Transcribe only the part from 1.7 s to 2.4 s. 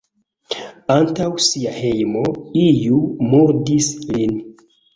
hejmo